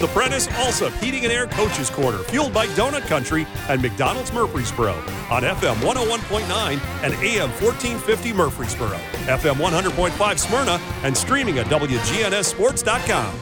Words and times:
The 0.00 0.06
Prentice 0.06 0.46
Allsup 0.46 0.98
Heating 0.98 1.24
and 1.24 1.32
Air 1.32 1.46
Coaches 1.46 1.90
Corner, 1.90 2.16
fueled 2.20 2.54
by 2.54 2.66
Donut 2.68 3.02
Country 3.02 3.46
and 3.68 3.82
McDonald's 3.82 4.32
Murfreesboro 4.32 4.94
on 5.30 5.42
FM 5.42 5.74
101.9 5.74 6.72
and 7.04 7.12
AM 7.12 7.50
1450 7.50 8.32
Murfreesboro, 8.32 8.96
FM 9.26 9.56
100.5 9.56 10.38
Smyrna, 10.38 10.80
and 11.02 11.14
streaming 11.14 11.58
at 11.58 11.66
WGNSSports.com. 11.66 13.38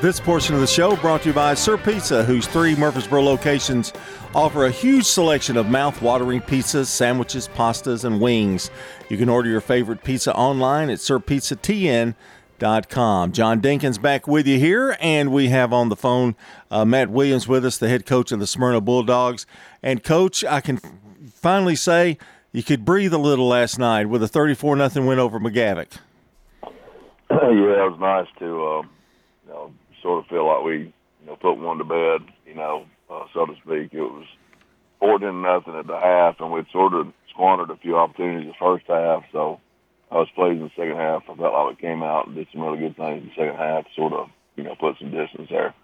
This 0.00 0.18
portion 0.18 0.54
of 0.54 0.62
the 0.62 0.66
show 0.66 0.96
brought 0.96 1.20
to 1.24 1.28
you 1.28 1.34
by 1.34 1.52
Sir 1.52 1.76
Pizza, 1.76 2.24
whose 2.24 2.46
three 2.46 2.74
Murfreesboro 2.74 3.22
locations 3.22 3.92
offer 4.34 4.64
a 4.64 4.70
huge 4.70 5.04
selection 5.04 5.58
of 5.58 5.68
mouth-watering 5.68 6.40
pizzas, 6.40 6.86
sandwiches, 6.86 7.46
pastas, 7.48 8.04
and 8.04 8.22
wings. 8.22 8.70
You 9.10 9.18
can 9.18 9.28
order 9.28 9.50
your 9.50 9.60
favorite 9.60 10.02
pizza 10.02 10.34
online 10.34 10.88
at 10.88 11.00
sirpizzatn.com. 11.00 12.14
John 12.60 13.62
Dinkins 13.62 14.00
back 14.00 14.28
with 14.28 14.46
you 14.46 14.58
here, 14.58 14.96
and 15.00 15.32
we 15.32 15.48
have 15.48 15.72
on 15.72 15.88
the 15.88 15.96
phone 15.96 16.36
uh, 16.70 16.84
Matt 16.84 17.08
Williams 17.08 17.48
with 17.48 17.64
us, 17.64 17.78
the 17.78 17.88
head 17.88 18.04
coach 18.04 18.32
of 18.32 18.38
the 18.38 18.46
Smyrna 18.46 18.82
Bulldogs. 18.82 19.46
And 19.82 20.04
coach, 20.04 20.44
I 20.44 20.60
can 20.60 20.78
finally 21.32 21.74
say 21.74 22.18
you 22.52 22.62
could 22.62 22.84
breathe 22.84 23.14
a 23.14 23.18
little 23.18 23.48
last 23.48 23.78
night 23.78 24.10
with 24.10 24.22
a 24.22 24.28
34 24.28 24.76
nothing 24.76 25.06
win 25.06 25.18
over 25.18 25.40
McGavock. 25.40 25.98
yeah, 26.62 26.68
it 27.30 27.90
was 27.90 27.98
nice 27.98 28.26
to, 28.40 28.46
uh, 28.46 28.82
you 28.82 29.48
know, 29.48 29.72
sort 30.02 30.22
of 30.22 30.28
feel 30.28 30.46
like 30.46 30.62
we, 30.62 30.78
you 30.78 31.26
know, 31.26 31.36
put 31.36 31.54
one 31.54 31.78
to 31.78 31.84
bed, 31.84 32.30
you 32.46 32.54
know, 32.54 32.84
uh, 33.08 33.24
so 33.32 33.46
to 33.46 33.54
speak. 33.64 33.94
It 33.94 34.02
was 34.02 34.26
fourteen 34.98 35.40
nothing 35.40 35.76
at 35.76 35.86
the 35.86 35.98
half, 35.98 36.40
and 36.40 36.52
we'd 36.52 36.66
sort 36.70 36.92
of 36.92 37.12
squandered 37.30 37.70
a 37.70 37.76
few 37.76 37.96
opportunities 37.96 38.52
the 38.52 38.54
first 38.58 38.84
half. 38.86 39.24
So 39.32 39.60
I 40.10 40.16
was 40.16 40.28
pleased 40.34 40.60
in 40.60 40.64
the 40.64 40.70
second 40.76 40.96
half. 40.96 41.22
I 41.28 41.34
felt 41.36 41.52
like 41.54 41.68
we 41.76 41.88
came 41.88 42.02
out 42.02 42.26
and 42.26 42.34
did 42.34 42.48
some 42.52 42.62
really 42.62 42.78
good 42.78 42.96
things 42.96 43.22
in 43.22 43.28
the 43.28 43.34
second 43.36 43.56
half, 43.56 43.84
sort 43.94 44.12
of, 44.12 44.28
you 44.56 44.64
know, 44.64 44.74
put 44.74 44.98
some 44.98 45.10
distance 45.10 45.48
there. 45.50 45.74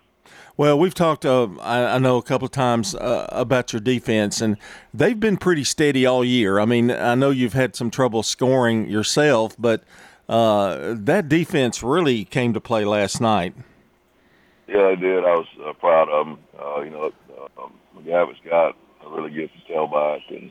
Well, 0.56 0.78
we've 0.78 0.95
talked, 0.95 1.25
uh, 1.25 1.48
I, 1.61 1.95
I, 1.95 1.98
know, 1.98 2.17
a 2.17 2.23
couple 2.23 2.47
of 2.47 2.53
times 2.53 2.95
uh, 2.95 3.28
about 3.31 3.73
your 3.73 3.81
defense, 3.81 4.41
and 4.41 4.56
they've 4.92 5.19
been 5.19 5.37
pretty 5.37 5.62
steady 5.62 6.05
all 6.05 6.25
year. 6.25 6.59
I 6.59 6.65
mean, 6.65 6.91
I 6.91 7.15
know 7.15 7.31
you've 7.31 7.53
had 7.53 7.77
some 7.77 7.91
trouble 7.91 8.25
scoring 8.25 8.89
yourself, 8.89 9.55
but 9.59 9.84
uh, 10.28 10.95
that 10.97 11.28
defense 11.28 11.83
really 11.83 12.25
came 12.25 12.53
to 12.55 12.61
play 12.61 12.84
last 12.84 13.20
night. 13.20 13.55
Yeah, 14.67 14.89
they 14.89 14.97
did. 14.97 15.25
I 15.25 15.37
was 15.37 15.47
uh, 15.65 15.72
proud 15.75 16.09
of 16.09 16.27
them. 16.27 16.39
Uh, 16.59 16.81
you 16.81 16.91
know, 16.91 17.12
um, 17.62 17.72
McGavock's 17.97 18.41
got 18.45 18.77
a 19.05 19.09
really 19.09 19.31
good 19.31 19.50
tailback, 19.70 20.22
and 20.31 20.50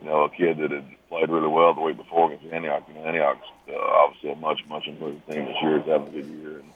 you 0.00 0.06
know, 0.06 0.24
a 0.24 0.30
kid 0.30 0.58
that 0.58 0.70
had 0.70 0.84
played 1.08 1.28
really 1.28 1.48
well 1.48 1.74
the 1.74 1.80
week 1.80 1.96
before 1.96 2.32
against 2.32 2.52
Antioch. 2.52 2.84
You 2.88 2.94
know, 2.94 3.04
Antioch's 3.04 3.48
uh, 3.68 3.76
obviously 3.76 4.30
a 4.30 4.36
much, 4.36 4.60
much 4.68 4.86
improved 4.86 5.26
team 5.26 5.44
this 5.46 5.56
year. 5.62 5.78
He's 5.78 5.88
having 5.88 6.08
a 6.08 6.10
good 6.10 6.26
year, 6.26 6.58
and 6.60 6.72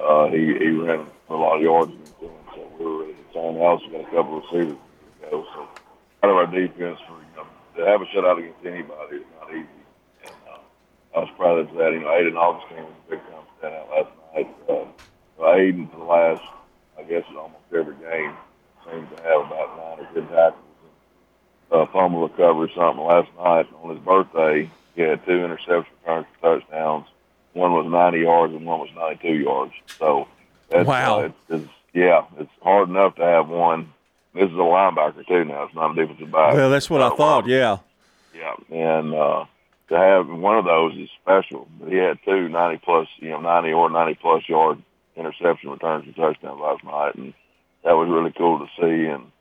uh, 0.00 0.26
he 0.28 0.46
he 0.58 0.70
ran 0.70 1.06
a 1.28 1.34
lot 1.34 1.56
of 1.56 1.62
yards 1.62 1.92
against 1.92 2.20
them. 2.20 2.30
So 2.54 2.72
we 2.78 2.84
were 2.84 2.98
really 2.98 3.14
concerned. 3.24 3.56
We 3.56 3.62
also 3.62 3.86
got 3.88 4.00
a 4.00 4.10
couple 4.10 4.38
of 4.38 4.44
receivers 4.44 4.78
to 4.78 5.30
go. 5.30 5.46
So 5.54 5.68
out 6.22 6.30
of 6.30 6.36
our 6.36 6.46
defense 6.46 6.98
for 7.06 7.20
you 7.20 7.36
know 7.36 7.46
to 7.76 7.84
have 7.84 8.00
a 8.00 8.06
shutout 8.06 8.38
against 8.38 8.64
anybody 8.64 9.16
is 9.16 9.26
not 9.40 9.50
easy. 9.50 9.82
And 10.24 10.34
uh, 10.48 11.16
I 11.16 11.18
was 11.20 11.30
proud 11.36 11.58
of 11.58 11.68
that. 11.74 11.92
You 11.92 12.00
know, 12.00 12.08
Aiden 12.08 12.36
Augustine 12.36 12.84
was 12.84 12.94
a 13.06 13.10
big 13.10 13.20
time 13.28 13.44
standout 13.60 13.90
last 13.90 14.10
night. 14.34 14.48
Uh, 14.68 14.84
Aiden 15.44 15.90
for 15.90 15.98
the 15.98 16.04
last, 16.04 16.42
I 16.98 17.02
guess, 17.02 17.24
almost 17.36 17.60
every 17.74 17.94
game 17.96 18.32
seems 18.88 19.08
to 19.16 19.22
have 19.22 19.46
about 19.46 19.76
nine 19.76 20.06
or 20.06 20.08
ten 20.14 20.28
tackles. 20.28 20.63
Uh, 21.74 21.86
fumble 21.86 22.28
recovery 22.28 22.70
something 22.76 23.04
last 23.04 23.28
night 23.36 23.66
on 23.82 23.90
his 23.90 23.98
birthday. 23.98 24.70
He 24.94 25.02
had 25.02 25.26
two 25.26 25.44
interception 25.44 25.92
returns 26.02 26.26
for 26.40 26.60
touchdowns. 26.60 27.06
One 27.52 27.72
was 27.72 27.86
90 27.90 28.20
yards 28.20 28.54
and 28.54 28.64
one 28.64 28.78
was 28.78 28.90
92 28.94 29.42
yards. 29.42 29.72
So 29.98 30.28
that's, 30.68 30.86
wow, 30.86 31.18
uh, 31.18 31.22
it's, 31.24 31.34
it's, 31.48 31.68
yeah, 31.92 32.26
it's 32.38 32.50
hard 32.62 32.90
enough 32.90 33.16
to 33.16 33.24
have 33.24 33.48
one. 33.48 33.92
This 34.34 34.44
is 34.44 34.54
a 34.54 34.58
linebacker 34.58 35.26
too 35.26 35.44
now. 35.44 35.64
It's 35.64 35.74
not 35.74 35.90
a 35.90 35.94
defensive 35.94 36.30
back. 36.30 36.54
Well, 36.54 36.70
that's 36.70 36.88
what 36.88 37.02
I 37.02 37.10
thought. 37.10 37.48
Yeah. 37.48 37.78
Yeah, 38.32 38.54
and 38.70 39.12
uh, 39.12 39.44
to 39.88 39.98
have 39.98 40.28
one 40.28 40.56
of 40.58 40.64
those 40.64 40.96
is 40.96 41.10
special. 41.20 41.66
But 41.80 41.90
he 41.90 41.96
had 41.96 42.20
two 42.24 42.48
90 42.48 42.82
plus, 42.84 43.08
you 43.18 43.30
know, 43.30 43.40
90 43.40 43.72
or 43.72 43.90
90 43.90 44.14
plus 44.14 44.48
yard 44.48 44.80
interception 45.16 45.70
returns 45.70 46.04
and 46.06 46.14
touchdowns 46.14 46.60
last 46.60 46.84
night, 46.84 47.16
and 47.16 47.34
that 47.82 47.92
was 47.96 48.08
really 48.08 48.32
cool 48.32 48.60
to 48.60 48.66
see. 48.80 49.06
And 49.06 49.32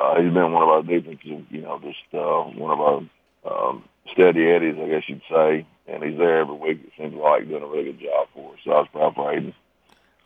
uh, 0.00 0.20
he's 0.20 0.32
been 0.32 0.52
one 0.52 0.62
of 0.62 0.68
our 0.68 0.82
defensive, 0.82 1.44
you 1.50 1.60
know, 1.62 1.78
just 1.80 1.98
uh, 2.14 2.42
one 2.58 2.70
of 2.70 2.80
our 2.80 3.68
um, 3.68 3.84
steady 4.12 4.48
eddies, 4.48 4.76
I 4.80 4.88
guess 4.88 5.02
you'd 5.08 5.22
say. 5.30 5.66
And 5.86 6.04
he's 6.04 6.16
there 6.18 6.40
every 6.40 6.54
week. 6.54 6.80
It 6.84 6.92
seems 6.96 7.14
like 7.14 7.48
doing 7.48 7.62
a 7.62 7.66
really 7.66 7.84
good 7.84 8.00
job 8.00 8.28
for 8.32 8.54
us. 8.54 8.60
So 8.64 8.70
I 8.70 8.78
was 8.78 8.88
proud 8.92 9.14
for 9.14 9.32
Aiden. 9.32 9.54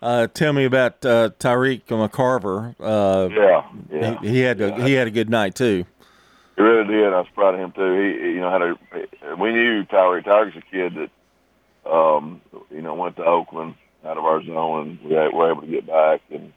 Uh, 0.03 0.27
tell 0.27 0.53
me 0.53 0.67
about 0.67 1.05
uh, 1.07 1.31
Tyreek 1.39 1.85
McCarver. 1.87 2.75
Uh, 2.79 3.31
yeah, 3.33 3.63
yeah. 3.91 4.21
He, 4.21 4.29
he 4.29 4.41
had 4.41 4.61
a, 4.61 4.85
he 4.85 4.93
had 4.93 5.07
a 5.07 5.11
good 5.11 5.31
night 5.31 5.55
too. 5.55 5.87
He 6.57 6.63
really 6.63 6.87
did. 6.87 7.13
I 7.13 7.21
was 7.21 7.29
proud 7.35 7.55
of 7.55 7.61
him 7.61 7.73
too. 7.73 7.95
He, 7.95 8.35
you 8.35 8.41
know, 8.41 8.51
had 8.51 8.61
a. 8.61 9.37
We 9.37 9.53
knew 9.53 9.85
Tyreek. 9.85 10.25
Tyreek's 10.27 10.59
a 10.59 10.61
kid 10.71 10.95
that, 10.97 11.91
um, 11.91 12.43
you 12.71 12.83
know, 12.83 12.95
went 12.95 13.17
to 13.17 13.25
Oakland 13.25 13.77
out 14.05 14.19
of 14.19 14.25
our 14.25 14.45
zone, 14.45 15.01
and 15.03 15.11
we 15.11 15.17
were 15.17 15.51
able 15.51 15.63
to 15.63 15.67
get 15.67 15.87
back. 15.87 16.21
And 16.31 16.53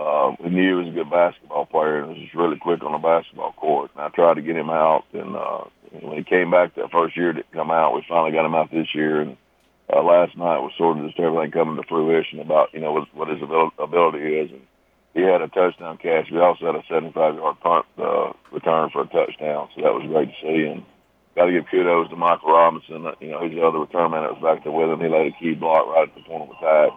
uh, 0.00 0.34
we 0.42 0.50
knew 0.50 0.78
he 0.78 0.84
was 0.84 0.88
a 0.88 0.96
good 0.96 1.10
basketball 1.10 1.66
player, 1.66 1.98
and 1.98 2.08
was 2.08 2.18
just 2.18 2.34
really 2.34 2.58
quick 2.58 2.82
on 2.82 2.92
the 2.92 2.98
basketball 2.98 3.52
court. 3.52 3.90
And 3.94 4.02
I 4.02 4.08
tried 4.08 4.34
to 4.34 4.42
get 4.42 4.56
him 4.56 4.70
out, 4.70 5.04
and 5.12 5.36
uh, 5.36 5.64
when 6.00 6.16
he 6.16 6.24
came 6.24 6.50
back 6.50 6.74
that 6.74 6.90
first 6.90 7.16
year 7.16 7.32
to 7.32 7.42
come 7.52 7.70
out, 7.70 7.94
we 7.94 8.04
finally 8.08 8.32
got 8.32 8.46
him 8.46 8.54
out 8.54 8.70
this 8.70 8.94
year. 8.94 9.20
And 9.20 9.36
uh, 9.92 10.02
last 10.02 10.36
night 10.36 10.64
was 10.64 10.72
sort 10.78 10.98
of 10.98 11.06
just 11.06 11.20
everything 11.20 11.50
coming 11.50 11.76
to 11.76 11.88
fruition 11.88 12.40
about 12.40 12.72
you 12.72 12.80
know 12.80 12.92
what, 12.92 13.14
what 13.14 13.28
his 13.28 13.42
ability 13.42 14.24
is. 14.40 14.50
And 14.50 14.66
he 15.14 15.22
had 15.22 15.42
a 15.42 15.48
touchdown 15.48 15.98
catch. 15.98 16.30
We 16.30 16.38
also 16.38 16.66
had 16.66 16.76
a 16.76 16.86
75-yard 16.86 17.60
punt 17.60 17.86
uh, 17.98 18.32
return 18.52 18.90
for 18.90 19.02
a 19.02 19.06
touchdown, 19.06 19.68
so 19.74 19.82
that 19.82 19.92
was 19.92 20.06
great 20.06 20.30
to 20.30 20.40
see. 20.40 20.66
And 20.70 20.84
got 21.34 21.46
to 21.46 21.52
give 21.52 21.66
kudos 21.70 22.10
to 22.10 22.16
Michael 22.16 22.52
Robinson. 22.52 23.04
You 23.20 23.32
know, 23.32 23.42
he's 23.42 23.52
the 23.52 23.66
other 23.66 23.80
return 23.80 24.12
man 24.12 24.22
that 24.22 24.38
was 24.38 24.42
back 24.42 24.64
there 24.64 24.72
with 24.72 24.88
him. 24.88 25.00
He 25.00 25.08
laid 25.08 25.34
a 25.34 25.38
key 25.38 25.54
block 25.54 25.88
right 25.88 26.08
at 26.08 26.14
the 26.14 26.22
point 26.22 26.48
of 26.48 26.56
attack 26.56 26.96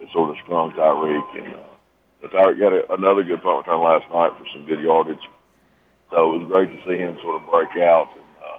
that 0.00 0.12
sort 0.12 0.30
of 0.30 0.36
sprung 0.44 0.72
Tyreek. 0.72 1.38
And 1.38 1.54
uh, 1.54 1.73
Tyreek 2.28 2.58
got 2.58 2.72
a, 2.72 2.92
another 2.94 3.22
good 3.22 3.42
punt 3.42 3.66
return 3.66 3.80
last 3.80 4.04
night 4.12 4.32
for 4.38 4.46
some 4.52 4.66
good 4.66 4.80
yardage. 4.80 5.18
So 6.10 6.34
it 6.34 6.38
was 6.38 6.52
great 6.52 6.70
to 6.70 6.88
see 6.88 6.98
him 6.98 7.18
sort 7.22 7.42
of 7.42 7.50
break 7.50 7.70
out 7.82 8.10
and 8.14 8.24
uh, 8.44 8.58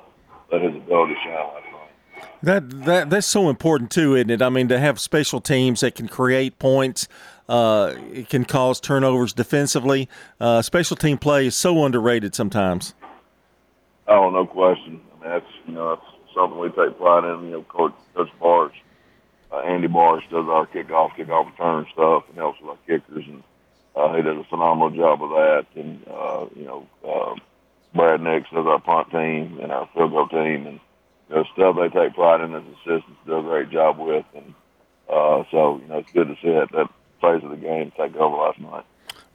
let 0.51 0.61
his 0.61 0.75
ability 0.81 1.15
shine 1.23 1.33
last 1.33 1.65
night. 1.71 2.29
That 2.43 2.85
that 2.85 3.09
that's 3.09 3.27
so 3.27 3.49
important 3.49 3.91
too, 3.91 4.15
isn't 4.15 4.29
it? 4.29 4.41
I 4.41 4.49
mean, 4.49 4.67
to 4.69 4.79
have 4.79 4.99
special 4.99 5.41
teams 5.41 5.81
that 5.81 5.95
can 5.95 6.07
create 6.07 6.59
points, 6.59 7.07
uh, 7.49 7.93
it 8.11 8.29
can 8.29 8.45
cause 8.45 8.79
turnovers 8.79 9.33
defensively. 9.33 10.09
Uh, 10.39 10.61
special 10.61 10.95
team 10.95 11.17
play 11.17 11.47
is 11.47 11.55
so 11.55 11.83
underrated 11.83 12.35
sometimes. 12.35 12.93
Oh, 14.07 14.29
no 14.29 14.45
question 14.45 15.01
that's 15.25 15.45
you 15.65 15.73
know 15.73 15.95
that's 15.95 16.33
something 16.33 16.59
we 16.59 16.69
take 16.69 16.97
pride 16.97 17.25
in. 17.25 17.45
You 17.45 17.51
know, 17.51 17.63
Coach, 17.63 17.93
Coach 18.15 18.73
uh, 19.51 19.57
Andy 19.57 19.87
Barch 19.87 20.23
does 20.29 20.45
our 20.47 20.67
kickoff, 20.67 21.11
kickoff 21.17 21.51
return 21.51 21.85
stuff, 21.93 22.23
and 22.29 22.37
helps 22.37 22.61
with 22.61 22.69
our 22.69 22.77
kickers, 22.87 23.25
and 23.27 23.43
uh, 23.95 24.13
he 24.16 24.22
does 24.22 24.38
a 24.38 24.44
phenomenal 24.50 24.89
job 24.89 25.23
of 25.23 25.29
that. 25.29 25.66
And 25.75 26.06
uh, 26.07 26.45
you 26.56 26.66
know, 26.66 26.88
uh, 27.07 27.35
Brad 27.94 28.22
Nix 28.22 28.50
does 28.50 28.66
our 28.66 28.79
punt 28.79 29.11
team 29.11 29.59
and 29.61 29.72
our 29.72 29.89
field 29.94 30.11
goal 30.11 30.28
team, 30.28 30.67
and 30.67 30.79
you 31.29 31.35
know, 31.35 31.44
stuff 31.53 31.75
they 31.78 31.89
take 31.89 32.13
pride 32.13 32.41
in 32.41 32.53
as 32.53 32.63
assistants, 32.63 33.19
do 33.25 33.39
a 33.39 33.44
great 33.44 33.69
job 33.69 33.97
with, 33.97 34.25
and 34.35 34.53
uh, 35.09 35.44
so 35.51 35.79
you 35.81 35.88
know, 35.88 36.00
it's 36.00 36.11
good 36.11 36.28
to 36.28 36.35
see 36.41 36.51
that 36.51 36.72
that 36.72 36.89
phase 37.22 37.44
of 37.44 37.51
the 37.51 37.57
game 37.57 37.91
take 37.97 38.16
over 38.16 38.35
last 38.38 38.59
night. 38.59 38.85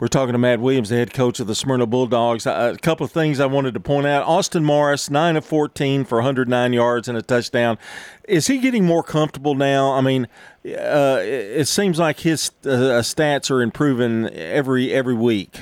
We're 0.01 0.09
talking 0.09 0.33
to 0.33 0.39
Matt 0.39 0.61
Williams, 0.61 0.89
the 0.89 0.97
head 0.97 1.13
coach 1.13 1.41
of 1.41 1.47
the 1.47 1.55
Smyrna 1.55 1.85
Bulldogs. 1.85 2.47
A 2.47 2.75
couple 2.81 3.05
of 3.05 3.13
things 3.13 3.39
I 3.39 3.45
wanted 3.45 3.75
to 3.75 3.81
point 3.81 4.07
out. 4.07 4.27
Austin 4.27 4.65
Morris, 4.65 5.11
9 5.11 5.37
of 5.37 5.45
14 5.45 6.07
for 6.07 6.17
109 6.17 6.73
yards 6.73 7.07
and 7.07 7.19
a 7.19 7.23
touchdown. 7.23 7.77
Is 8.27 8.47
he 8.47 8.57
getting 8.57 8.87
more 8.87 9.03
comfortable 9.03 9.55
now? 9.55 9.93
I 9.93 10.01
mean, 10.01 10.27
uh, 10.65 11.19
it 11.21 11.69
seems 11.69 11.99
like 11.99 12.21
his 12.21 12.51
uh, 12.65 13.03
stats 13.05 13.51
are 13.51 13.61
improving 13.61 14.27
every 14.31 14.91
every 14.91 15.13
week. 15.13 15.61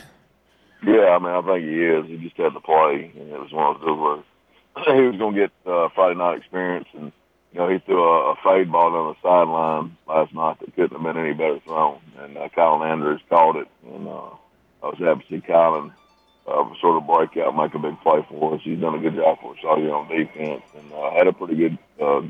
Yeah, 0.87 1.17
I 1.17 1.19
mean, 1.19 1.33
I 1.33 1.43
think 1.43 1.65
he 1.65 1.85
is. 1.85 2.07
He 2.07 2.17
just 2.19 2.37
had 2.37 2.53
to 2.53 2.61
play, 2.61 3.11
and 3.19 3.33
it 3.33 3.41
was 3.41 3.51
one 3.51 3.75
of 3.75 3.81
those 3.81 3.99
where 3.99 4.97
he 4.97 5.03
was 5.03 5.17
going 5.17 5.35
to 5.35 5.41
get 5.41 5.51
uh, 5.67 5.89
Friday 5.97 6.17
night 6.17 6.39
experience, 6.39 6.87
and 6.95 7.11
you 7.53 7.59
know, 7.59 7.69
he 7.69 7.79
threw 7.79 8.05
a, 8.05 8.35
a 8.35 8.37
fade 8.45 8.71
ball 8.71 8.95
on 8.95 9.17
the 9.21 9.29
sideline 9.29 9.97
last 10.07 10.33
night 10.33 10.61
that 10.61 10.77
couldn't 10.77 10.93
have 10.93 11.03
been 11.03 11.21
any 11.21 11.35
better 11.35 11.59
thrown. 11.67 11.99
And 12.19 12.37
uh, 12.37 12.49
Colin 12.55 12.89
Andrews 12.89 13.21
caught 13.29 13.57
it, 13.57 13.69
and 13.87 14.09
uh, 14.09 14.31
I 14.83 14.87
was 14.87 14.99
happy 14.99 15.25
to 15.29 15.41
see 15.41 15.47
Colin 15.47 15.93
uh, 16.47 16.65
sort 16.81 16.97
of 16.97 17.07
break 17.07 17.37
out, 17.37 17.57
make 17.57 17.75
a 17.75 17.79
big 17.79 18.01
play 18.01 18.25
for 18.29 18.55
us. 18.55 18.61
He's 18.65 18.81
done 18.81 18.95
a 18.95 18.99
good 18.99 19.15
job 19.15 19.39
for 19.41 19.53
us 19.53 19.61
all 19.65 19.79
year 19.79 19.95
on 19.95 20.09
defense, 20.09 20.63
and 20.77 20.93
uh, 20.93 21.11
had 21.13 21.27
a 21.27 21.33
pretty 21.33 21.57
good 21.57 21.79
uh, 22.01 22.23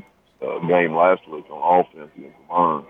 uh, 0.45 0.59
game 0.67 0.95
last 0.95 1.27
week 1.27 1.49
on 1.49 1.85
offense 1.85 2.11
against 2.17 2.37
La 2.49 2.57
Vergne. 2.57 2.87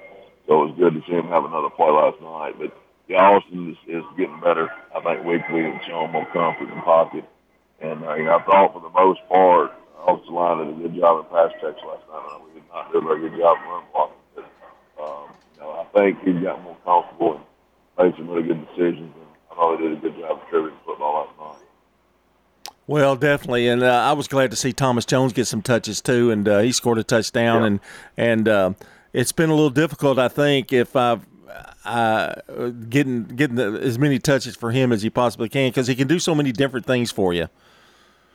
So 0.48 0.64
it 0.64 0.66
was 0.66 0.76
good 0.78 0.94
to 0.96 1.02
see 1.06 1.14
him 1.14 1.30
have 1.30 1.46
another 1.46 1.70
play 1.70 1.92
last 1.92 2.20
night. 2.22 2.58
But 2.58 2.76
yeah, 3.08 3.22
Austin 3.22 3.72
is, 3.72 3.78
is 3.88 4.04
getting 4.18 4.40
better. 4.42 4.70
I 4.96 5.02
think 5.02 5.26
weekly 5.26 5.66
and 5.66 5.80
showing 5.86 6.12
more 6.12 6.26
comfort 6.34 6.74
in 6.74 6.82
pocket. 6.82 7.26
And 7.82 8.04
uh, 8.04 8.16
you 8.16 8.26
know, 8.26 8.38
I 8.38 8.44
thought 8.44 8.74
for 8.74 8.82
the 8.82 8.90
most 8.90 9.22
part, 9.30 9.72
offensive 10.02 10.34
line 10.34 10.58
did 10.66 10.76
a 10.76 10.82
good 10.90 11.00
job 11.00 11.24
in 11.24 11.32
pass 11.32 11.54
checks 11.62 11.80
last 11.86 12.04
night. 12.10 12.42
We 12.46 12.60
did 12.60 12.68
not 12.74 12.92
do 12.92 12.98
a 12.98 13.02
very 13.02 13.30
good 13.30 13.38
job 13.38 13.58
run 13.66 13.84
blocking. 13.94 14.18
But, 14.36 14.46
um, 15.02 15.30
you 15.54 15.62
know, 15.62 15.72
I 15.78 15.86
think 15.94 16.20
he 16.26 16.34
got 16.34 16.64
more 16.64 16.69
made 18.00 18.14
some 18.18 18.30
really 18.30 18.48
good 18.48 18.66
decisions. 18.68 19.12
And 19.16 19.28
I 19.52 19.56
thought 19.56 19.80
he 19.80 19.88
did 19.88 19.98
a 19.98 20.02
good 20.02 20.18
job 20.20 20.40
contributing 20.42 20.80
football 20.86 21.26
last 21.26 21.40
night. 21.40 21.68
Well, 22.88 23.16
definitely, 23.16 23.68
and 23.68 23.84
uh, 23.84 23.88
I 23.88 24.14
was 24.14 24.28
glad 24.28 24.50
to 24.50 24.58
see 24.58 24.74
Thomas 24.74 25.06
Jones 25.06 25.32
get 25.32 25.46
some 25.46 25.62
touches 25.62 26.02
too, 26.02 26.32
and 26.32 26.48
uh, 26.48 26.60
he 26.60 26.72
scored 26.72 26.98
a 26.98 27.04
touchdown, 27.04 27.62
Yeah. 27.62 27.68
and 27.68 27.80
and 28.18 28.48
uh, 28.48 28.74
it's 29.14 29.32
been 29.32 29.52
a 29.52 29.54
little 29.54 29.70
difficult, 29.70 30.18
I 30.18 30.28
think, 30.28 30.74
if 30.74 30.96
I've 30.96 31.24
uh, 31.86 32.34
getting 32.90 33.26
getting 33.26 33.58
the, 33.58 33.80
as 33.84 34.00
many 34.00 34.18
touches 34.18 34.56
for 34.56 34.72
him 34.72 34.92
as 34.92 35.04
he 35.04 35.10
possibly 35.12 35.50
can 35.50 35.70
because 35.70 35.86
he 35.86 35.94
can 35.96 36.08
do 36.08 36.18
so 36.18 36.34
many 36.34 36.52
different 36.52 36.88
things 36.88 37.12
for 37.12 37.32
you. 37.32 37.48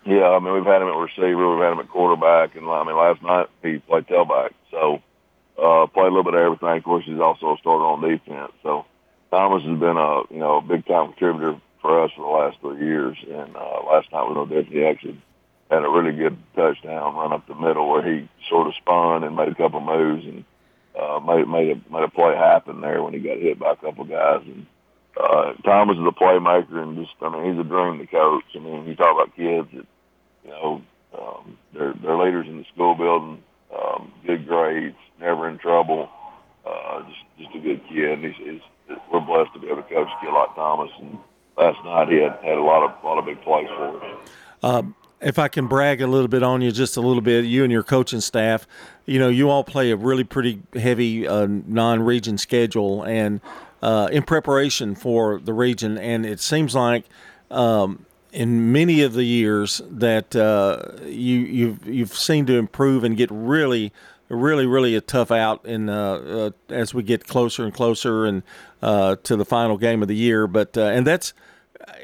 Yeah, 0.07 0.29
I 0.29 0.39
mean 0.39 0.53
we've 0.53 0.65
had 0.65 0.83
him 0.83 0.89
at 0.89 0.97
receiver, 0.97 1.51
we've 1.51 1.63
had 1.65 1.73
him 1.73 1.81
at 1.81 1.89
quarterback, 1.89 2.55
and 2.55 2.69
I 2.69 2.85
mean 2.85 2.97
last 2.97 3.23
night 3.23 3.47
he 3.63 3.79
played 3.79 4.07
tailback, 4.07 4.51
so 4.71 5.03
uh, 5.61 5.87
played 5.87 6.07
a 6.07 6.15
little 6.15 6.25
bit 6.25 6.35
of 6.35 6.41
everything. 6.41 6.77
Of 6.79 6.85
course, 6.85 7.05
he's 7.07 7.19
also 7.19 7.55
a 7.55 7.59
starter 7.59 7.85
on 7.85 8.03
defense. 8.03 8.53
So 8.63 8.85
Thomas 9.35 9.65
has 9.65 9.81
been 9.81 9.97
a 9.97 10.23
you 10.31 10.39
know 10.39 10.61
big 10.61 10.87
time 10.87 11.09
contributor 11.09 11.61
for 11.83 12.05
us 12.05 12.13
for 12.15 12.23
the 12.23 12.31
last 12.31 12.61
three 12.61 12.87
years, 12.87 13.17
and 13.29 13.57
uh, 13.57 13.81
last 13.85 14.13
night 14.13 14.31
no 14.33 14.47
different. 14.47 14.69
He 14.69 14.85
actually 14.85 15.21
had 15.69 15.85
a 15.85 15.91
really 15.91 16.13
good 16.17 16.39
touchdown 16.55 17.17
run 17.17 17.33
up 17.33 17.45
the 17.49 17.57
middle 17.57 17.91
where 17.91 18.03
he 18.09 18.29
sort 18.49 18.69
of 18.69 18.77
spun 18.77 19.25
and 19.25 19.35
made 19.35 19.49
a 19.49 19.55
couple 19.57 19.81
moves 19.81 20.25
and 20.25 20.45
uh, 20.95 21.19
made 21.19 21.49
made 21.49 21.71
a 21.71 21.93
made 21.93 22.05
a 22.05 22.09
play 22.09 22.37
happen 22.37 22.81
there 22.81 23.03
when 23.03 23.13
he 23.13 23.19
got 23.19 23.39
hit 23.39 23.59
by 23.59 23.73
a 23.73 23.77
couple 23.77 24.05
guys 24.05 24.43
and. 24.47 24.67
Uh, 25.17 25.53
Thomas 25.65 25.97
is 25.97 26.03
a 26.03 26.11
playmaker, 26.11 26.83
and 26.83 26.97
just 26.97 27.15
I 27.23 27.29
mean 27.29 27.45
he's 27.49 27.61
a 27.61 27.69
dream 27.69 28.01
to 28.01 28.07
coach. 28.07 28.43
I 28.57 28.59
mean 28.59 28.85
you 28.85 28.97
talk 28.97 29.15
about 29.15 29.37
kids 29.37 29.69
that 29.73 29.87
you 30.45 30.51
know, 30.51 30.83
um, 31.17 31.57
they're 31.73 31.95
they're 32.03 32.19
leaders 32.19 32.49
in 32.49 32.59
the 32.59 32.65
school 32.75 32.97
building, 32.97 33.41
um, 33.73 34.13
good 34.27 34.45
grades, 34.49 34.97
never 35.21 35.49
in 35.49 35.59
trouble, 35.59 36.09
uh, 36.67 37.03
just 37.09 37.21
just 37.39 37.55
a 37.55 37.61
good 37.61 37.81
kid. 37.89 38.19
And 38.19 38.25
he's, 38.25 38.35
he's 38.37 38.61
we're 39.13 39.21
blessed 39.21 39.53
to 39.55 39.61
be 39.61 39.69
able 39.69 39.83
to 39.83 39.89
coach 39.89 40.09
like 40.23 40.55
Thomas. 40.55 40.91
And 41.01 41.19
last 41.57 41.83
night 41.85 42.09
he 42.09 42.17
had 42.17 42.39
had 42.43 42.59
a 42.59 42.63
lot 42.63 42.83
of 42.83 43.05
lot 43.05 43.19
of 43.19 43.25
big 43.25 43.41
plays 43.43 43.69
for 43.69 44.03
us. 44.03 44.85
if 45.21 45.39
I 45.39 45.49
can 45.49 45.67
brag 45.67 46.03
a 46.03 46.07
little 46.07 46.29
bit 46.29 46.43
on 46.43 46.61
you, 46.61 46.71
just 46.71 46.97
a 46.97 47.01
little 47.01 47.23
bit, 47.23 47.47
you 47.47 47.63
and 47.63 47.73
your 47.73 47.83
coaching 47.83 48.21
staff, 48.21 48.67
you 49.07 49.19
know, 49.19 49.29
you 49.29 49.49
all 49.49 49.65
play 49.65 49.91
a 49.91 49.97
really 49.97 50.25
pretty 50.25 50.61
heavy 50.75 51.27
uh, 51.27 51.47
non-region 51.49 52.37
schedule, 52.37 53.03
and 53.05 53.41
uh, 53.83 54.09
in 54.13 54.23
preparation 54.23 54.95
for 54.95 55.39
the 55.41 55.53
region, 55.53 55.97
and 55.99 56.27
it 56.27 56.41
seems 56.41 56.75
like 56.75 57.05
um, 57.51 58.05
in 58.33 58.73
many 58.73 59.03
of 59.03 59.15
the 59.15 59.25
years 59.25 59.81
that 59.91 60.37
uh, 60.37 60.83
you 61.05 61.39
you've 61.39 61.87
you've 61.87 62.15
seemed 62.15 62.47
to 62.49 62.57
improve 62.57 63.03
and 63.05 63.17
get 63.17 63.31
really. 63.33 63.93
Really, 64.29 64.67
really 64.67 64.97
a 64.97 65.01
tough 65.01 65.31
out 65.31 65.65
in 65.67 65.89
uh, 65.89 66.15
uh, 66.15 66.51
as 66.71 66.95
we 66.95 67.03
get 67.03 67.27
closer 67.27 67.65
and 67.65 67.75
closer 67.75 68.25
and 68.25 68.43
uh, 68.83 69.17
to 69.23 69.37
the 69.37 69.45
final 69.45 69.77
game 69.77 70.03
of 70.03 70.09
the 70.09 70.17
year. 70.17 70.47
But 70.47 70.77
uh, 70.79 70.87
and 70.87 71.07
that's 71.07 71.35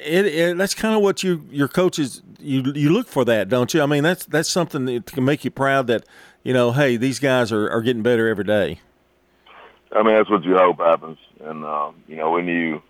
it, 0.05 0.27
it, 0.27 0.59
that's 0.59 0.75
kind 0.75 0.95
of 0.95 1.03
what 1.03 1.23
you 1.23 1.47
your 1.51 1.69
coaches 1.69 2.23
you 2.39 2.73
you 2.75 2.91
look 2.91 3.09
for 3.09 3.25
that, 3.25 3.49
don't 3.49 3.73
you? 3.73 3.83
I 3.83 3.87
mean, 3.87 4.03
that's 4.03 4.27
that's 4.27 4.51
something 4.51 4.85
that 4.85 5.07
can 5.07 5.25
make 5.25 5.45
you 5.45 5.51
proud 5.51 5.87
that 5.87 6.05
you 6.43 6.53
know, 6.53 6.73
hey, 6.73 6.97
these 6.97 7.19
guys 7.19 7.53
are, 7.53 7.69
are 7.71 7.83
getting 7.83 8.03
better 8.03 8.29
every 8.29 8.45
day. 8.45 8.81
I 9.93 10.03
mean 10.03 10.15
that's 10.15 10.31
what 10.31 10.45
you 10.45 10.57
hope 10.57 10.79
happens. 10.79 11.19
And 11.41 11.65
uh, 11.65 11.91
you 12.07 12.17
know 12.17 12.31
we 12.31 12.43
knew 12.43 12.81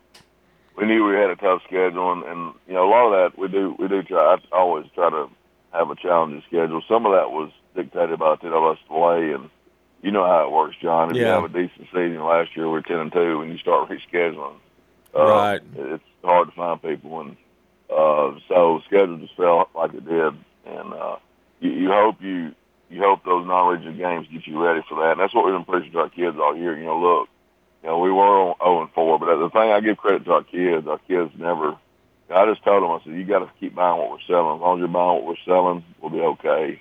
we 0.76 0.86
knew 0.86 1.06
we 1.06 1.14
had 1.14 1.30
a 1.30 1.36
tough 1.36 1.62
schedule, 1.66 2.12
and, 2.12 2.24
and 2.24 2.54
you 2.66 2.74
know 2.74 2.88
a 2.88 2.90
lot 2.90 3.12
of 3.12 3.32
that 3.32 3.38
we 3.38 3.48
do 3.48 3.74
we 3.78 3.88
do 3.88 4.02
try. 4.02 4.36
I 4.36 4.56
always 4.56 4.86
try 4.94 5.10
to 5.10 5.28
have 5.72 5.90
a 5.90 5.96
challenging 5.96 6.42
schedule. 6.46 6.82
Some 6.88 7.06
of 7.06 7.12
that 7.12 7.30
was 7.30 7.50
dictated 7.74 8.18
by 8.18 8.36
NCAA, 8.36 9.34
and 9.34 9.50
you 10.02 10.10
know 10.10 10.26
how 10.26 10.46
it 10.46 10.50
works, 10.52 10.76
John. 10.80 11.10
If 11.10 11.16
you 11.16 11.24
have 11.26 11.44
a 11.44 11.48
decent 11.48 11.88
season, 11.92 12.22
last 12.22 12.56
year 12.56 12.66
we 12.66 12.72
were 12.72 12.82
ten 12.82 12.98
and 12.98 13.12
two, 13.12 13.38
when 13.38 13.50
you 13.50 13.58
start 13.58 13.88
rescheduling, 13.90 14.54
uh, 15.14 15.26
Right. 15.26 15.60
It's 15.76 16.04
hard 16.24 16.48
to 16.48 16.54
find 16.54 16.82
people, 16.82 17.20
and 17.20 17.36
uh, 17.90 18.38
so 18.48 18.78
the 18.78 18.82
schedule 18.86 19.18
just 19.18 19.36
fell 19.36 19.68
like 19.74 19.94
it 19.94 20.04
did, 20.06 20.34
and 20.66 20.92
uh, 20.92 21.16
you, 21.60 21.70
you 21.70 21.88
hope 21.88 22.20
you 22.20 22.54
you 22.88 23.00
hope 23.00 23.24
those 23.24 23.46
non-regional 23.46 23.94
games 23.94 24.26
get 24.32 24.46
you 24.46 24.62
ready 24.62 24.82
for 24.88 24.96
that, 25.02 25.12
and 25.12 25.20
that's 25.20 25.34
what 25.34 25.44
we've 25.46 25.54
been 25.54 25.64
preaching 25.64 25.92
to 25.92 26.00
our 26.00 26.08
kids 26.08 26.36
all 26.38 26.56
year. 26.56 26.76
You 26.76 26.86
know, 26.86 27.00
look, 27.00 27.28
you 27.82 27.88
know, 27.88 27.98
we 27.98 28.10
were 28.10 28.24
on 28.24 28.56
zero 28.62 28.82
and 28.82 28.90
four, 28.92 29.18
but 29.18 29.36
the 29.36 29.50
thing 29.50 29.70
I 29.70 29.80
give 29.80 29.96
credit 29.96 30.24
to 30.24 30.32
our 30.32 30.44
kids, 30.44 30.86
our 30.86 30.98
kids 30.98 31.32
never. 31.38 31.76
I 32.30 32.46
just 32.46 32.64
told 32.64 32.82
them, 32.82 32.90
I 32.90 33.00
said, 33.02 33.18
you 33.18 33.24
got 33.24 33.40
to 33.40 33.50
keep 33.58 33.74
buying 33.74 33.98
what 33.98 34.10
we're 34.10 34.26
selling. 34.26 34.56
As 34.56 34.60
long 34.60 34.78
as 34.78 34.80
you're 34.80 34.88
buying 34.88 35.14
what 35.18 35.26
we're 35.26 35.44
selling, 35.44 35.84
we'll 36.00 36.10
be 36.10 36.20
okay. 36.20 36.80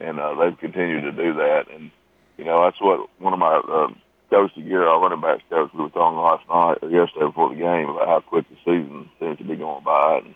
And 0.00 0.18
uh, 0.18 0.34
they've 0.34 0.58
continued 0.58 1.02
to 1.02 1.12
do 1.12 1.34
that. 1.34 1.66
And 1.72 1.90
you 2.38 2.44
know, 2.44 2.64
that's 2.64 2.80
what 2.80 3.08
one 3.18 3.32
of 3.32 3.38
my 3.38 3.56
uh, 3.56 3.88
coach 4.30 4.56
of 4.56 4.62
the 4.62 4.68
year, 4.68 4.86
our 4.86 5.00
running 5.00 5.20
backs 5.20 5.42
coach, 5.48 5.70
we 5.72 5.82
were 5.82 5.90
talking 5.90 6.18
last 6.18 6.48
night 6.48 6.78
or 6.82 6.90
yesterday 6.90 7.26
before 7.26 7.50
the 7.50 7.56
game 7.56 7.88
about 7.88 8.08
how 8.08 8.20
quick 8.20 8.46
the 8.48 8.56
season 8.64 9.08
seems 9.18 9.38
to 9.38 9.44
be 9.44 9.56
going 9.56 9.84
by. 9.84 10.18
And 10.24 10.34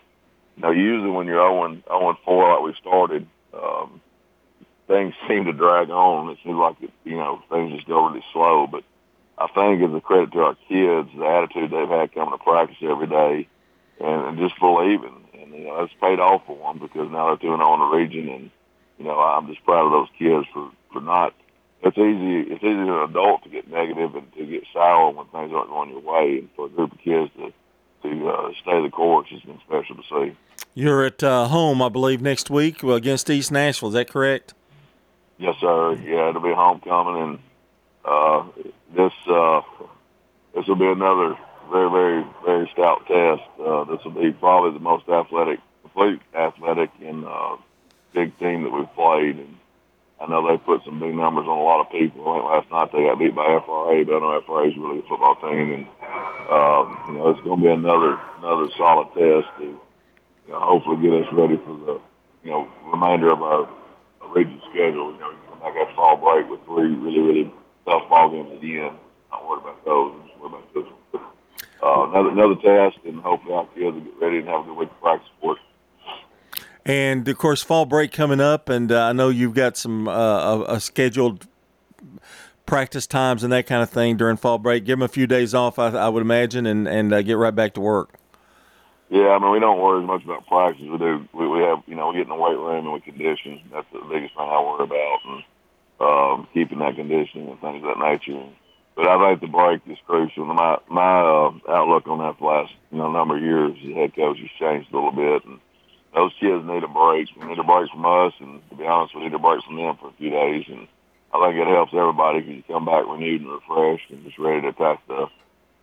you 0.56 0.62
know, 0.62 0.70
usually 0.70 1.10
when 1.10 1.26
you're 1.26 1.40
0 1.40 1.64
and 1.64 1.82
0 1.84 2.08
and 2.08 2.18
4 2.24 2.54
like 2.54 2.64
we 2.64 2.74
started, 2.80 3.26
um, 3.54 4.00
things 4.86 5.14
seem 5.28 5.44
to 5.44 5.52
drag 5.52 5.90
on. 5.90 6.30
It 6.30 6.38
seems 6.44 6.56
like 6.56 6.76
it, 6.80 6.90
you 7.04 7.16
know 7.16 7.42
things 7.50 7.74
just 7.74 7.88
go 7.88 8.06
really 8.06 8.24
slow. 8.32 8.66
But 8.66 8.84
I 9.38 9.46
think 9.48 9.82
as 9.82 9.94
a 9.94 10.00
credit 10.00 10.32
to 10.32 10.40
our 10.40 10.56
kids, 10.68 11.08
the 11.16 11.26
attitude 11.26 11.70
they've 11.70 11.88
had 11.88 12.14
coming 12.14 12.36
to 12.36 12.44
practice 12.44 12.76
every 12.82 13.06
day, 13.06 13.48
and, 14.00 14.26
and 14.28 14.38
just 14.38 14.58
believing, 14.58 15.24
and 15.34 15.54
you 15.54 15.64
know 15.64 15.80
that's 15.80 15.92
paid 16.00 16.18
off 16.18 16.42
for 16.46 16.56
them 16.56 16.78
because 16.78 17.10
now 17.10 17.28
they're 17.28 17.48
doing 17.48 17.60
on 17.60 17.78
the 17.78 17.96
region, 17.96 18.28
and 18.28 18.50
you 18.98 19.04
know 19.04 19.18
I'm 19.18 19.46
just 19.46 19.64
proud 19.64 19.86
of 19.86 19.92
those 19.92 20.08
kids 20.18 20.46
for 20.52 20.70
for 20.92 21.00
not. 21.00 21.34
It's 21.82 21.96
easy. 21.96 22.52
It's 22.52 22.62
easy 22.62 22.80
as 22.80 22.88
an 22.88 23.08
adult 23.10 23.42
to 23.44 23.48
get 23.48 23.70
negative 23.70 24.14
and 24.14 24.30
to 24.34 24.44
get 24.44 24.64
sour 24.72 25.12
when 25.12 25.26
things 25.26 25.52
aren't 25.54 25.70
going 25.70 25.90
your 25.90 26.00
way, 26.00 26.38
and 26.38 26.48
for 26.56 26.66
a 26.66 26.68
group 26.68 26.92
of 26.92 26.98
kids 26.98 27.30
to 27.36 27.52
to 28.02 28.28
uh, 28.28 28.50
stay 28.62 28.82
the 28.82 28.90
course 28.90 29.28
has 29.30 29.40
been 29.42 29.58
special 29.66 29.96
to 29.96 30.02
see. 30.02 30.36
You're 30.74 31.04
at 31.04 31.22
uh, 31.22 31.48
home, 31.48 31.82
I 31.82 31.88
believe, 31.88 32.22
next 32.22 32.48
week 32.48 32.82
against 32.82 33.28
East 33.28 33.50
Nashville. 33.50 33.88
Is 33.88 33.94
that 33.94 34.08
correct? 34.08 34.54
Yes, 35.38 35.56
sir. 35.60 35.94
Yeah, 35.94 36.28
it'll 36.28 36.42
be 36.42 36.54
homecoming, 36.54 37.22
and 37.22 37.38
uh, 38.04 38.44
this 38.94 39.12
uh, 39.26 39.62
this 40.54 40.66
will 40.66 40.76
be 40.76 40.86
another 40.86 41.36
very, 41.70 41.90
very, 41.90 42.24
very 42.44 42.70
stout 42.72 43.06
test. 43.06 43.42
Uh, 43.60 43.84
this 43.84 44.04
will 44.04 44.12
be 44.12 44.32
probably 44.32 44.72
the 44.72 44.82
most 44.82 45.08
athletic, 45.08 45.60
complete 45.82 46.20
athletic 46.34 46.90
and 47.02 47.24
uh, 47.24 47.56
big 48.12 48.36
team 48.38 48.64
that 48.64 48.70
we've 48.70 48.92
played. 48.94 49.36
And 49.38 49.56
I 50.20 50.26
know 50.26 50.46
they 50.46 50.58
put 50.58 50.84
some 50.84 51.00
big 51.00 51.14
numbers 51.14 51.46
on 51.48 51.58
a 51.58 51.62
lot 51.62 51.80
of 51.80 51.90
people. 51.90 52.28
I 52.28 52.56
last 52.56 52.70
night 52.70 52.92
they 52.92 53.04
got 53.04 53.18
beat 53.18 53.34
by 53.34 53.46
FRA, 53.64 54.04
but 54.04 54.16
I 54.16 54.20
know 54.20 54.40
FRA 54.44 54.68
is 54.68 54.76
really 54.76 55.00
good 55.00 55.08
football 55.08 55.36
team, 55.36 55.72
and 55.72 55.86
um, 56.52 56.84
you 57.08 57.14
know 57.16 57.30
it's 57.30 57.40
going 57.40 57.60
to 57.60 57.64
be 57.64 57.72
another 57.72 58.20
another 58.38 58.68
solid 58.76 59.08
test 59.14 59.48
to 59.58 59.64
you 59.64 60.50
know, 60.50 60.60
hopefully 60.60 61.00
get 61.00 61.24
us 61.24 61.32
ready 61.32 61.56
for 61.56 61.72
the 61.86 62.00
you 62.44 62.50
know 62.50 62.68
remainder 62.92 63.32
of 63.32 63.42
our 63.42 63.68
region 64.28 64.60
schedule. 64.70 65.12
You 65.12 65.20
know, 65.20 65.30
you 65.30 65.38
come 65.48 65.60
back 65.60 65.76
after 65.76 65.94
fall 65.94 66.16
break 66.16 66.50
with 66.50 66.60
three 66.66 66.92
really, 66.94 67.20
really 67.20 67.54
tough 67.86 68.08
ball 68.10 68.30
games 68.30 68.52
at 68.52 68.60
the 68.60 68.78
end. 68.78 68.96
Not 69.30 69.48
worried 69.48 69.62
about 69.62 69.84
those. 69.84 70.12
I'm 70.14 70.28
just 70.28 70.38
worried 70.38 70.52
about 70.52 70.74
this 70.74 70.84
one. 70.84 71.00
Uh, 71.82 72.08
another 72.10 72.28
another 72.30 72.54
test, 72.56 72.98
and 73.06 73.20
hopefully 73.20 73.54
our 73.54 73.66
kids 73.74 73.94
will 73.94 74.00
get 74.00 74.20
ready 74.20 74.38
and 74.38 74.48
have 74.48 74.60
a 74.60 74.64
good 74.64 74.76
week 74.76 74.90
of 74.90 75.00
practice 75.00 75.28
for 75.40 75.52
it. 75.54 75.58
And 76.84 77.26
of 77.26 77.38
course, 77.38 77.62
fall 77.62 77.86
break 77.86 78.12
coming 78.12 78.40
up, 78.40 78.68
and 78.68 78.92
uh, 78.92 79.06
I 79.06 79.12
know 79.12 79.28
you've 79.28 79.54
got 79.54 79.76
some 79.76 80.08
uh, 80.08 80.12
a, 80.12 80.74
a 80.74 80.80
scheduled 80.80 81.46
practice 82.66 83.06
times 83.06 83.42
and 83.42 83.52
that 83.52 83.66
kind 83.66 83.82
of 83.82 83.90
thing 83.90 84.16
during 84.16 84.36
fall 84.36 84.58
break. 84.58 84.84
Give 84.84 84.98
them 84.98 85.02
a 85.02 85.08
few 85.08 85.26
days 85.26 85.54
off, 85.54 85.78
I, 85.78 85.88
I 85.88 86.08
would 86.08 86.22
imagine, 86.22 86.66
and 86.66 86.86
and 86.86 87.12
uh, 87.12 87.22
get 87.22 87.36
right 87.36 87.54
back 87.54 87.74
to 87.74 87.80
work. 87.80 88.14
Yeah, 89.08 89.30
I 89.30 89.38
mean, 89.40 89.50
we 89.50 89.58
don't 89.58 89.80
worry 89.80 90.02
as 90.02 90.06
much 90.06 90.24
about 90.24 90.46
practice. 90.46 90.86
We 90.86 90.96
do. 90.96 91.28
We, 91.32 91.48
we 91.48 91.58
have, 91.60 91.82
you 91.86 91.96
know, 91.96 92.08
we 92.08 92.14
get 92.14 92.22
in 92.22 92.28
the 92.28 92.36
weight 92.36 92.56
room 92.56 92.86
and 92.86 92.92
we 92.92 93.00
condition. 93.00 93.60
That's 93.72 93.86
the 93.92 94.00
biggest 94.08 94.36
thing 94.36 94.46
I 94.46 94.60
worry 94.62 94.84
about, 94.84 95.18
and 95.26 95.42
um, 96.00 96.48
keeping 96.54 96.78
that 96.78 96.94
conditioning 96.94 97.48
and 97.48 97.60
things 97.60 97.82
of 97.82 97.90
that 97.90 97.98
nature. 97.98 98.40
But 99.00 99.08
I 99.08 99.30
think 99.30 99.40
the 99.40 99.46
break 99.46 99.80
is 99.86 99.96
crucial. 100.06 100.44
My 100.44 100.76
my 100.90 101.20
uh, 101.20 101.52
outlook 101.72 102.06
on 102.06 102.18
that 102.18 102.36
the 102.38 102.44
last 102.44 102.74
you 102.92 102.98
know 102.98 103.10
number 103.10 103.38
of 103.38 103.42
years, 103.42 103.72
the 103.82 103.94
head 103.94 104.14
coach 104.14 104.36
has 104.38 104.50
changed 104.60 104.92
a 104.92 104.94
little 104.94 105.10
bit, 105.10 105.42
and 105.46 105.58
those 106.14 106.32
kids 106.38 106.66
need 106.66 106.84
a 106.84 106.88
break. 106.88 107.28
We 107.34 107.48
need 107.48 107.58
a 107.58 107.64
break 107.64 107.90
from 107.90 108.04
us, 108.04 108.34
and 108.40 108.60
to 108.68 108.76
be 108.76 108.84
honest, 108.84 109.16
we 109.16 109.22
need 109.22 109.32
a 109.32 109.38
break 109.38 109.64
from 109.64 109.76
them 109.76 109.96
for 109.96 110.08
a 110.08 110.18
few 110.20 110.28
days. 110.28 110.66
And 110.68 110.86
I 111.32 111.40
think 111.40 111.56
it 111.56 111.66
helps 111.66 111.94
everybody 111.94 112.40
because 112.40 112.56
you 112.56 112.62
come 112.68 112.84
back 112.84 113.08
renewed 113.08 113.40
and 113.40 113.50
refreshed 113.50 114.10
and 114.10 114.22
just 114.22 114.38
ready 114.38 114.60
to 114.60 114.68
attack 114.68 115.00
the 115.08 115.28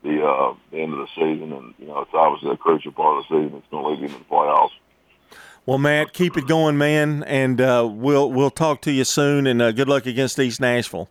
the 0.03 0.21
uh, 0.21 0.53
the 0.69 0.77
end 0.77 0.93
of 0.93 0.99
the 0.99 1.09
season. 1.15 1.53
And 1.53 1.73
you 1.79 1.87
know, 1.87 2.01
it's 2.01 2.13
obviously 2.13 2.51
a 2.51 2.57
crucial 2.57 2.91
part 2.91 3.17
of 3.17 3.25
the 3.25 3.33
season. 3.33 3.57
It's 3.57 3.71
going 3.71 3.83
to 3.83 3.89
lead 3.89 3.99
you 3.99 4.13
into 4.13 4.19
the 4.19 4.29
playoffs. 4.29 4.77
Well, 5.65 5.79
Matt, 5.79 6.13
keep 6.13 6.37
it 6.37 6.47
going, 6.47 6.77
man, 6.77 7.23
and 7.23 7.59
uh, 7.59 7.89
we'll 7.91 8.31
we'll 8.31 8.51
talk 8.51 8.83
to 8.83 8.91
you 8.91 9.05
soon. 9.05 9.47
And 9.47 9.59
uh, 9.59 9.71
good 9.71 9.89
luck 9.89 10.05
against 10.05 10.37
East 10.37 10.61
Nashville. 10.61 11.09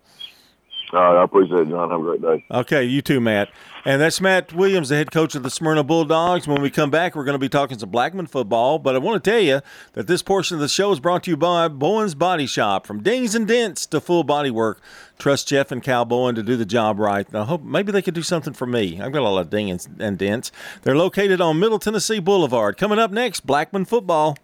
All 0.96 1.02
right, 1.02 1.20
I 1.20 1.24
appreciate 1.24 1.60
it, 1.60 1.68
John. 1.68 1.90
Have 1.90 2.00
a 2.00 2.02
great 2.02 2.22
day. 2.22 2.44
Okay, 2.50 2.82
you 2.84 3.02
too, 3.02 3.20
Matt. 3.20 3.50
And 3.84 4.00
that's 4.00 4.18
Matt 4.18 4.54
Williams, 4.54 4.88
the 4.88 4.96
head 4.96 5.10
coach 5.12 5.34
of 5.34 5.42
the 5.42 5.50
Smyrna 5.50 5.84
Bulldogs. 5.84 6.48
When 6.48 6.62
we 6.62 6.70
come 6.70 6.90
back, 6.90 7.14
we're 7.14 7.24
going 7.24 7.34
to 7.34 7.38
be 7.38 7.50
talking 7.50 7.78
some 7.78 7.90
Blackman 7.90 8.26
football. 8.26 8.78
But 8.78 8.94
I 8.94 8.98
want 8.98 9.22
to 9.22 9.30
tell 9.30 9.38
you 9.38 9.60
that 9.92 10.06
this 10.06 10.22
portion 10.22 10.54
of 10.54 10.62
the 10.62 10.68
show 10.68 10.90
is 10.92 10.98
brought 10.98 11.24
to 11.24 11.30
you 11.30 11.36
by 11.36 11.68
Bowen's 11.68 12.14
Body 12.14 12.46
Shop. 12.46 12.86
From 12.86 13.02
dings 13.02 13.34
and 13.34 13.46
dents 13.46 13.84
to 13.86 14.00
full 14.00 14.24
body 14.24 14.50
work, 14.50 14.80
trust 15.18 15.48
Jeff 15.48 15.70
and 15.70 15.82
Cal 15.82 16.06
Bowen 16.06 16.34
to 16.34 16.42
do 16.42 16.56
the 16.56 16.64
job 16.64 16.98
right. 16.98 17.26
I 17.34 17.44
hope 17.44 17.62
maybe 17.62 17.92
they 17.92 18.00
could 18.00 18.14
do 18.14 18.22
something 18.22 18.54
for 18.54 18.66
me. 18.66 18.98
I've 18.98 19.12
got 19.12 19.20
a 19.20 19.28
lot 19.28 19.40
of 19.40 19.50
dings 19.50 19.86
and 20.00 20.16
dents. 20.16 20.50
They're 20.80 20.96
located 20.96 21.42
on 21.42 21.60
Middle 21.60 21.78
Tennessee 21.78 22.20
Boulevard. 22.20 22.78
Coming 22.78 22.98
up 22.98 23.10
next, 23.10 23.46
Blackman 23.46 23.84
football. 23.84 24.38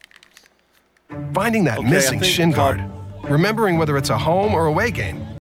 Finding 1.32 1.64
that 1.64 1.78
Okay, 1.78 1.88
missing 1.88 2.20
think- 2.20 2.30
shin 2.32 2.50
guard. 2.52 2.84
Remembering 3.24 3.78
whether 3.78 3.96
it's 3.96 4.10
a 4.10 4.18
home 4.18 4.52
or 4.52 4.66
away 4.66 4.90
game. 4.90 5.24